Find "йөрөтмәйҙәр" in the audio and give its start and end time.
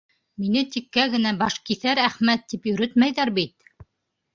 2.75-3.39